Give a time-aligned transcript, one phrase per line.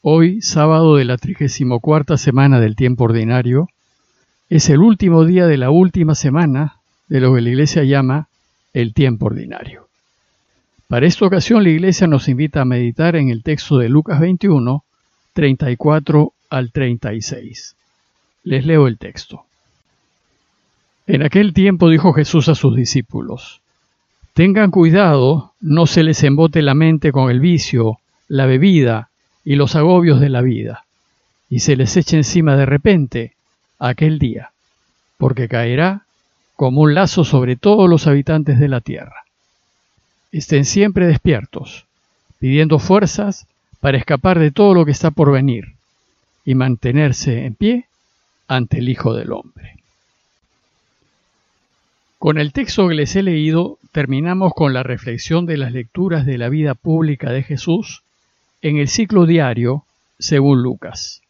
[0.00, 3.68] Hoy, sábado de la 34 semana del tiempo ordinario,
[4.48, 6.76] es el último día de la última semana
[7.08, 8.28] de lo que la Iglesia llama
[8.72, 9.88] el tiempo ordinario.
[10.86, 14.84] Para esta ocasión la Iglesia nos invita a meditar en el texto de Lucas 21,
[15.32, 17.74] 34 al 36.
[18.44, 19.46] Les leo el texto.
[21.08, 23.62] En aquel tiempo dijo Jesús a sus discípulos,
[24.32, 29.07] Tengan cuidado, no se les embote la mente con el vicio, la bebida
[29.48, 30.84] y los agobios de la vida,
[31.48, 33.32] y se les eche encima de repente
[33.78, 34.50] aquel día,
[35.16, 36.02] porque caerá
[36.54, 39.24] como un lazo sobre todos los habitantes de la tierra.
[40.32, 41.86] Estén siempre despiertos,
[42.38, 43.46] pidiendo fuerzas
[43.80, 45.72] para escapar de todo lo que está por venir
[46.44, 47.86] y mantenerse en pie
[48.48, 49.76] ante el Hijo del Hombre.
[52.18, 56.36] Con el texto que les he leído terminamos con la reflexión de las lecturas de
[56.36, 58.02] la vida pública de Jesús
[58.62, 59.84] en el ciclo diario
[60.18, 61.22] según Lucas.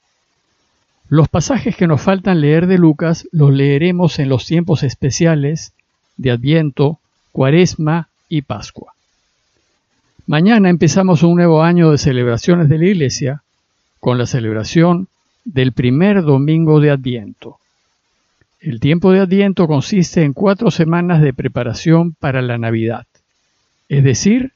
[1.09, 5.73] Los pasajes que nos faltan leer de Lucas los leeremos en los tiempos especiales
[6.17, 6.99] de Adviento,
[7.33, 8.93] Cuaresma y Pascua.
[10.27, 13.43] Mañana empezamos un nuevo año de celebraciones de la Iglesia
[14.01, 15.09] con la celebración
[15.45, 17.59] del primer domingo de Adviento.
[18.61, 23.07] El tiempo de Adviento consiste en cuatro semanas de preparación para la Navidad,
[23.89, 24.53] es decir,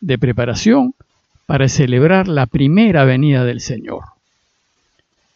[0.00, 0.94] de preparación
[1.48, 4.04] para celebrar la primera venida del Señor.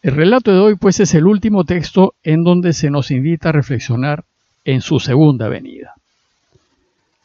[0.03, 3.53] El relato de hoy pues es el último texto en donde se nos invita a
[3.53, 4.23] reflexionar
[4.67, 5.95] en su segunda venida.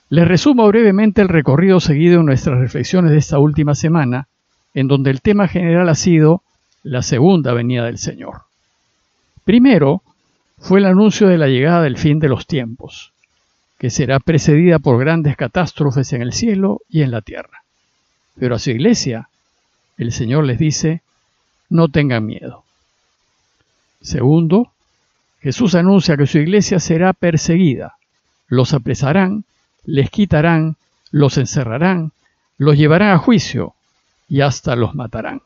[0.07, 4.29] Les resumo brevemente el recorrido seguido en nuestras reflexiones de esta última semana,
[4.73, 6.41] en donde el tema general ha sido
[6.81, 8.43] la segunda venida del Señor.
[9.43, 10.01] Primero,
[10.59, 13.11] fue el anuncio de la llegada del fin de los tiempos,
[13.79, 17.66] que será precedida por grandes catástrofes en el cielo y en la tierra.
[18.39, 19.29] Pero a su iglesia,
[19.97, 21.01] el Señor les dice,
[21.69, 22.63] no tengan miedo.
[24.01, 24.71] Segundo,
[25.41, 27.97] Jesús anuncia que su iglesia será perseguida,
[28.47, 29.43] los apresarán,
[29.85, 30.75] les quitarán,
[31.11, 32.11] los encerrarán,
[32.57, 33.73] los llevarán a juicio
[34.27, 35.41] y hasta los matarán.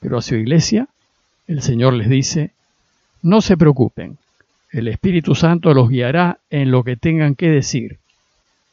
[0.00, 0.88] Pero a su iglesia,
[1.46, 2.50] el Señor les dice,
[3.22, 4.18] no se preocupen,
[4.70, 7.98] el Espíritu Santo los guiará en lo que tengan que decir,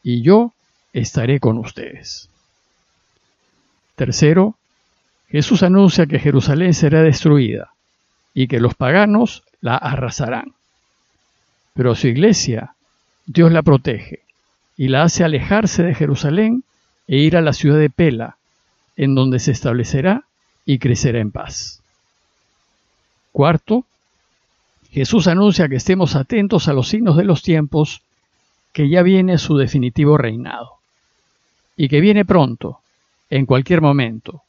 [0.01, 0.53] y yo
[0.93, 2.29] estaré con ustedes.
[3.99, 4.55] Tercero,
[5.27, 7.73] Jesús anuncia que Jerusalén será destruida
[8.33, 10.53] y que los paganos la arrasarán.
[11.73, 12.75] Pero su iglesia,
[13.25, 14.21] Dios la protege
[14.77, 16.63] y la hace alejarse de Jerusalén
[17.09, 18.37] e ir a la ciudad de Pela,
[18.95, 20.23] en donde se establecerá
[20.65, 21.81] y crecerá en paz.
[23.33, 23.83] Cuarto,
[24.91, 28.01] Jesús anuncia que estemos atentos a los signos de los tiempos,
[28.71, 30.75] que ya viene su definitivo reinado,
[31.75, 32.79] y que viene pronto,
[33.29, 34.41] en cualquier momento.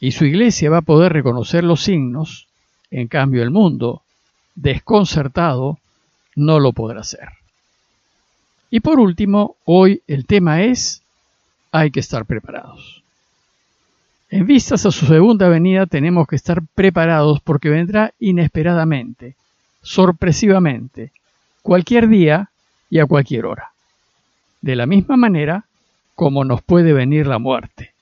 [0.00, 2.48] Y su iglesia va a poder reconocer los signos,
[2.90, 4.02] en cambio el mundo,
[4.54, 5.78] desconcertado,
[6.34, 7.28] no lo podrá hacer.
[8.70, 11.02] Y por último, hoy el tema es,
[11.70, 13.02] hay que estar preparados.
[14.30, 19.36] En vistas a su segunda venida tenemos que estar preparados porque vendrá inesperadamente,
[19.82, 21.12] sorpresivamente,
[21.60, 22.50] cualquier día
[22.88, 23.72] y a cualquier hora.
[24.62, 25.66] De la misma manera
[26.14, 27.92] como nos puede venir la muerte.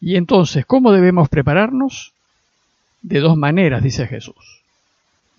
[0.00, 2.12] Y entonces, ¿cómo debemos prepararnos?
[3.02, 4.60] De dos maneras, dice Jesús.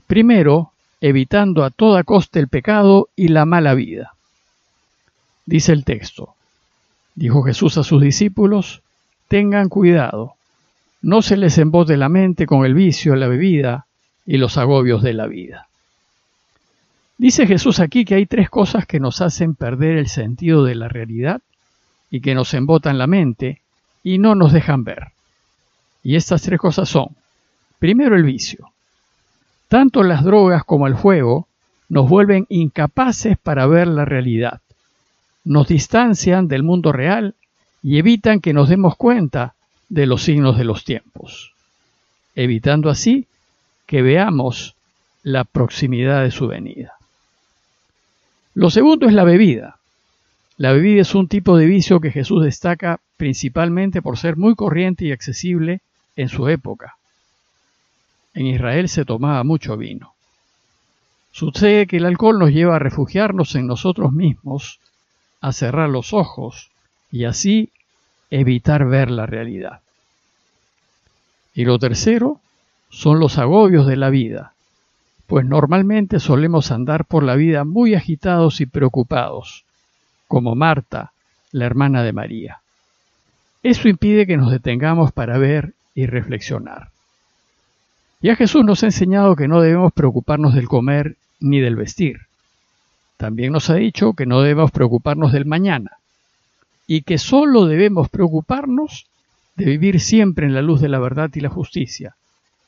[0.08, 0.72] Primero,
[1.02, 4.14] evitando a toda costa el pecado y la mala vida.
[5.46, 6.36] Dice el texto,
[7.16, 8.82] dijo Jesús a sus discípulos,
[9.28, 10.36] tengan cuidado,
[11.02, 13.86] no se les embote la mente con el vicio, la bebida
[14.26, 15.68] y los agobios de la vida.
[17.24, 20.90] Dice Jesús aquí que hay tres cosas que nos hacen perder el sentido de la
[20.90, 21.42] realidad
[22.12, 23.62] y que nos embotan la mente
[24.04, 25.14] y no nos dejan ver.
[26.04, 27.16] Y estas tres cosas son,
[27.80, 28.72] primero el vicio.
[29.70, 31.48] Tanto las drogas como el fuego
[31.88, 34.60] nos vuelven incapaces para ver la realidad.
[35.46, 37.36] Nos distancian del mundo real
[37.82, 39.54] y evitan que nos demos cuenta
[39.88, 41.54] de los signos de los tiempos,
[42.36, 43.28] evitando así
[43.86, 44.76] que veamos
[45.24, 46.98] la proximidad de su venida.
[48.54, 49.78] Lo segundo es la bebida.
[50.58, 55.06] La bebida es un tipo de vicio que Jesús destaca principalmente por ser muy corriente
[55.06, 55.82] y accesible
[56.16, 56.96] en su época.
[58.34, 60.14] En Israel se tomaba mucho vino.
[61.32, 64.80] Sucede que el alcohol nos lleva a refugiarnos en nosotros mismos,
[65.42, 66.70] a cerrar los ojos
[67.12, 67.72] y así
[68.30, 69.82] evitar ver la realidad.
[71.56, 72.40] Y lo tercero
[72.90, 74.53] son los agobios de la vida,
[75.28, 79.64] pues normalmente solemos andar por la vida muy agitados y preocupados,
[80.28, 81.12] como Marta,
[81.52, 82.60] la hermana de María.
[83.62, 86.90] Eso impide que nos detengamos para ver y reflexionar.
[88.22, 92.22] Ya Jesús nos ha enseñado que no debemos preocuparnos del comer ni del vestir.
[93.18, 95.92] También nos ha dicho que no debemos preocuparnos del mañana
[96.88, 99.08] y que solo debemos preocuparnos
[99.56, 102.16] de vivir siempre en la luz de la verdad y la justicia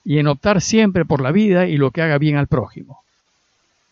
[0.06, 3.04] y en optar siempre por la vida y lo que haga bien al prójimo.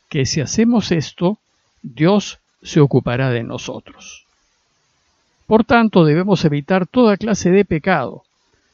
[0.10, 1.40] Que si hacemos esto,
[1.82, 4.26] Dios se ocupará de nosotros.
[5.48, 8.24] Por tanto, debemos evitar toda clase de pecado,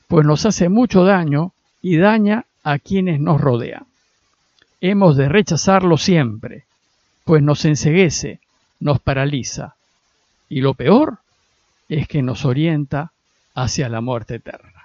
[0.08, 3.86] pues nos hace mucho daño y daña a quienes nos rodean.
[4.82, 6.66] Hemos de rechazarlo siempre,
[7.24, 8.40] pues nos enseguece,
[8.80, 9.76] nos paraliza,
[10.50, 11.20] y lo peor
[11.88, 13.12] es que nos orienta
[13.56, 14.79] hacia la muerte eterna.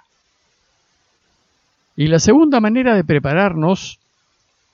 [1.95, 3.99] Y la segunda manera de prepararnos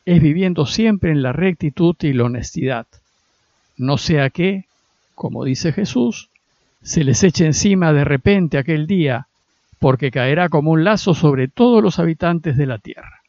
[0.05, 2.87] es viviendo siempre en la rectitud y la honestidad,
[3.77, 4.65] no sea que,
[5.15, 6.29] como dice Jesús,
[6.81, 9.27] se les eche encima de repente aquel día
[9.79, 13.21] porque caerá como un lazo sobre todos los habitantes de la tierra.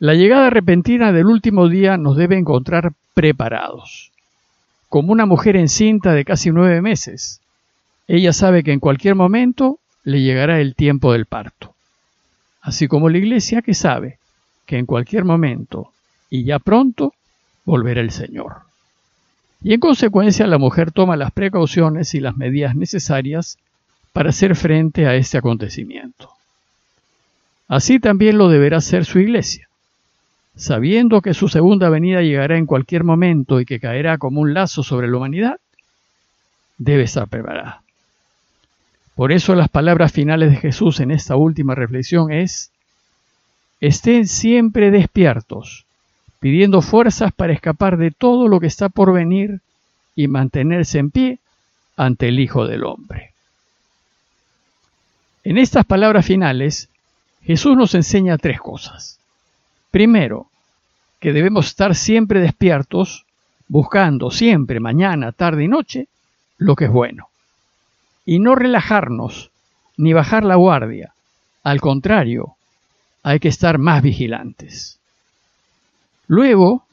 [0.00, 4.10] La llegada repentina del último día nos debe encontrar preparados,
[4.88, 7.40] como una mujer encinta de casi nueve meses.
[8.08, 11.74] Ella sabe que en cualquier momento le llegará el tiempo del parto,
[12.60, 14.18] así como la iglesia que sabe
[14.66, 15.92] que en cualquier momento
[16.28, 17.14] y ya pronto
[17.64, 18.62] volverá el Señor.
[19.62, 23.58] Y en consecuencia la mujer toma las precauciones y las medidas necesarias
[24.12, 26.30] para hacer frente a este acontecimiento.
[27.68, 29.68] Así también lo deberá hacer su iglesia,
[30.56, 34.82] sabiendo que su segunda venida llegará en cualquier momento y que caerá como un lazo
[34.82, 35.60] sobre la humanidad,
[36.78, 37.82] debe estar preparada.
[39.20, 42.70] Por eso las palabras finales de Jesús en esta última reflexión es,
[43.78, 45.84] estén siempre despiertos,
[46.38, 49.60] pidiendo fuerzas para escapar de todo lo que está por venir
[50.16, 51.38] y mantenerse en pie
[51.98, 53.34] ante el Hijo del Hombre.
[55.44, 56.88] En estas palabras finales,
[57.42, 59.20] Jesús nos enseña tres cosas.
[59.90, 60.46] Primero,
[61.18, 63.26] que debemos estar siempre despiertos,
[63.68, 66.08] buscando siempre, mañana, tarde y noche,
[66.56, 67.29] lo que es bueno.
[68.30, 69.50] Y no relajarnos,
[69.96, 71.14] ni bajar la guardia.
[71.64, 72.54] Al contrario,
[73.24, 75.00] hay que estar más vigilantes.
[76.28, 76.84] Luego,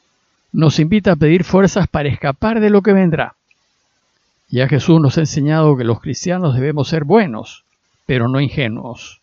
[0.50, 3.36] nos invita a pedir fuerzas para escapar de lo que vendrá.
[4.48, 7.62] Ya Jesús nos ha enseñado que los cristianos debemos ser buenos,
[8.04, 9.20] pero no ingenuos,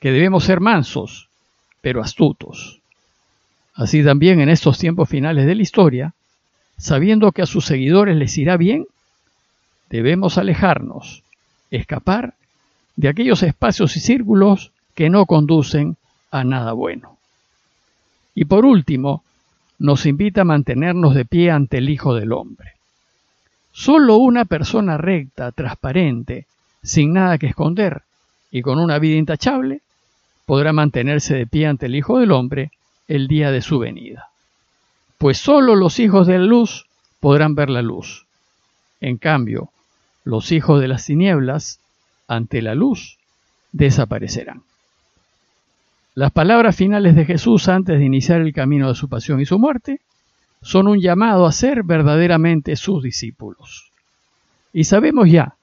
[0.00, 1.30] que debemos ser mansos,
[1.80, 2.80] pero astutos.
[3.72, 6.12] Así también en estos tiempos finales de la historia,
[6.76, 8.84] sabiendo que a sus seguidores les irá bien,
[9.94, 11.22] debemos alejarnos,
[11.70, 12.34] escapar
[12.96, 15.96] de aquellos espacios y círculos que no conducen
[16.32, 17.16] a nada bueno.
[18.34, 19.22] Y por último,
[19.78, 22.72] nos invita a mantenernos de pie ante el Hijo del Hombre.
[23.70, 26.46] Solo una persona recta, transparente,
[26.82, 28.02] sin nada que esconder
[28.50, 29.80] y con una vida intachable,
[30.44, 32.72] podrá mantenerse de pie ante el Hijo del Hombre
[33.06, 34.28] el día de su venida.
[35.18, 36.86] Pues sólo los hijos de la luz
[37.20, 38.26] podrán ver la luz.
[39.00, 39.70] En cambio,
[40.24, 41.80] los hijos de las tinieblas,
[42.26, 43.18] ante la luz,
[43.72, 44.62] desaparecerán.
[46.14, 49.58] Las palabras finales de Jesús antes de iniciar el camino de su pasión y su
[49.58, 50.00] muerte
[50.62, 53.90] son un llamado a ser verdaderamente sus discípulos.
[54.72, 55.56] Y sabemos ya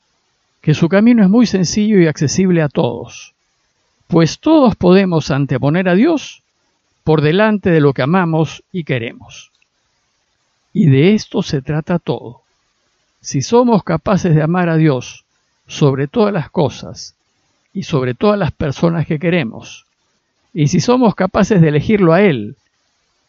[0.62, 3.34] que su camino es muy sencillo y accesible a todos,
[4.08, 6.44] pues todos podemos anteponer a Dios
[7.04, 9.52] por delante de lo que amamos y queremos.
[10.74, 12.41] Y de esto se trata todo.
[13.22, 15.26] Si somos capaces de amar a Dios
[15.68, 17.16] sobre todas las cosas
[17.72, 19.86] y sobre todas las personas que queremos,
[20.54, 22.56] y si somos capaces de elegirlo a Él,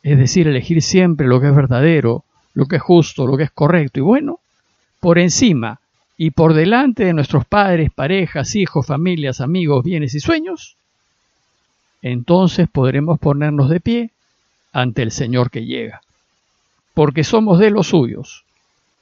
[0.02, 3.50] es decir, elegir siempre lo que es verdadero, lo que es justo, lo que es
[3.50, 4.40] correcto y bueno,
[4.98, 5.78] por encima
[6.16, 10.76] y por delante de nuestros padres, parejas, hijos, familias, amigos, bienes y sueños,
[12.00, 14.10] entonces podremos ponernos de pie
[14.72, 16.00] ante el Señor que llega,
[16.94, 18.44] porque somos de los suyos,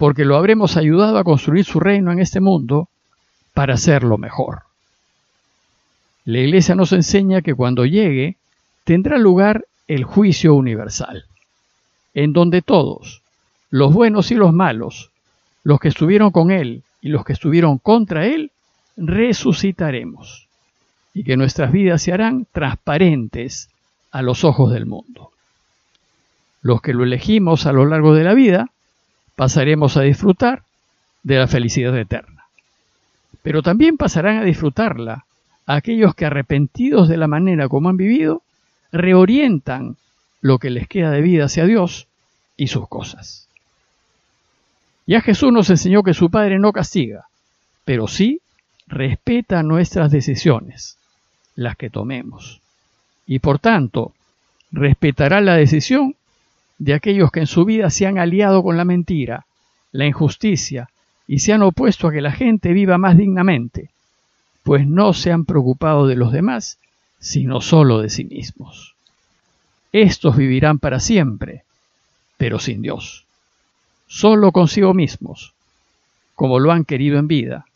[0.01, 2.89] porque lo habremos ayudado a construir su reino en este mundo
[3.53, 4.63] para hacerlo mejor.
[6.25, 8.37] La Iglesia nos enseña que cuando llegue
[8.85, 11.27] tendrá lugar el juicio universal,
[12.15, 13.21] en donde todos,
[13.69, 15.11] los buenos y los malos,
[15.65, 18.53] los que estuvieron con Él y los que estuvieron contra Él,
[18.97, 20.49] resucitaremos
[21.13, 23.69] y que nuestras vidas se harán transparentes
[24.13, 25.31] a los ojos del mundo.
[26.63, 28.71] Los que lo elegimos a lo largo de la vida,
[29.41, 30.65] pasaremos a disfrutar
[31.23, 32.45] de la felicidad eterna.
[33.43, 35.25] Pero también pasarán a disfrutarla
[35.65, 38.43] aquellos que arrepentidos de la manera como han vivido,
[38.93, 39.97] reorientan
[40.43, 42.07] lo que les queda de vida hacia Dios
[42.59, 43.49] y sus cosas.
[45.07, 47.29] Ya Jesús nos enseñó que su Padre no castiga,
[47.87, 48.43] pero sí
[48.89, 50.99] respeta nuestras decisiones,
[51.55, 52.61] las que tomemos,
[53.27, 54.13] y por tanto
[54.71, 56.15] respetará la decisión
[56.81, 59.45] de aquellos que en su vida se han aliado con la mentira,
[59.93, 60.89] la injusticia
[61.29, 63.91] y se han opuesto a que la gente viva más dignamente,
[64.63, 66.79] pues no se han preocupado de los demás,
[67.19, 68.95] sino solo de sí mismos.
[69.93, 71.65] Estos vivirán para siempre,
[72.39, 73.27] pero sin Dios,
[74.07, 75.53] solo consigo mismos,
[76.35, 77.67] como lo han querido en vida,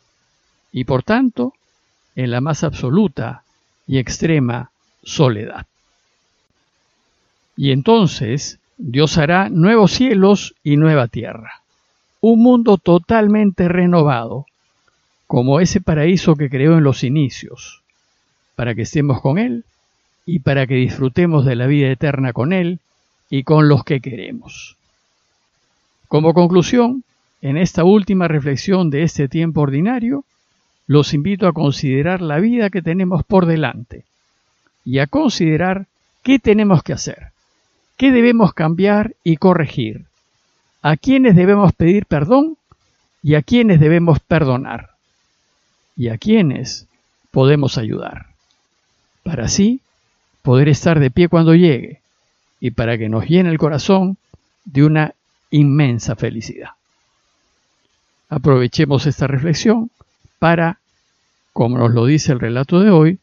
[0.71, 1.53] y por tanto
[2.15, 3.43] en la más absoluta
[3.85, 4.71] y extrema
[5.03, 5.67] soledad.
[7.55, 11.61] Y entonces Dios hará nuevos cielos y nueva tierra,
[12.19, 14.45] un mundo totalmente renovado,
[15.27, 17.81] como ese paraíso que creó en los inicios,
[18.55, 19.63] para que estemos con Él
[20.25, 22.79] y para que disfrutemos de la vida eterna con Él
[23.29, 24.75] y con los que queremos.
[26.07, 27.03] Como conclusión,
[27.41, 30.25] en esta última reflexión de este tiempo ordinario,
[30.87, 34.03] los invito a considerar la vida que tenemos por delante
[34.83, 35.87] y a considerar
[36.23, 37.31] qué tenemos que hacer,
[37.97, 40.05] qué debemos cambiar y corregir,
[40.81, 42.57] a quiénes debemos pedir perdón
[43.23, 44.91] y a quiénes debemos perdonar,
[45.95, 46.87] y a quiénes
[47.31, 48.27] podemos ayudar,
[49.23, 49.79] para así
[50.41, 52.01] poder estar de pie cuando llegue
[52.59, 54.17] y para que nos llene el corazón
[54.65, 55.13] de una
[55.49, 56.71] inmensa felicidad.
[58.29, 59.89] Aprovechemos esta reflexión
[60.39, 60.79] para,
[61.53, 63.19] como nos lo dice el relato de hoy,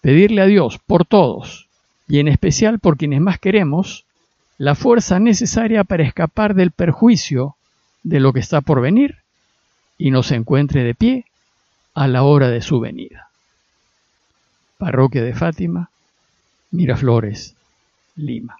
[0.00, 1.67] pedirle a Dios por todos,
[2.08, 4.04] y en especial por quienes más queremos,
[4.56, 7.56] la fuerza necesaria para escapar del perjuicio
[8.02, 9.18] de lo que está por venir
[9.98, 11.26] y nos encuentre de pie
[11.94, 13.28] a la hora de su venida.
[14.78, 15.90] Parroquia de Fátima,
[16.70, 17.54] Miraflores,
[18.16, 18.56] Lima.